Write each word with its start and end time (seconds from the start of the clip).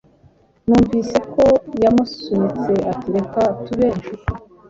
Numvise 0.67 1.17
ko 1.33 1.45
yamusunitse, 1.83 2.73
ati: 2.91 3.07
"Reka 3.15 3.41
tube 3.65 3.85
inshuti." 3.95 4.29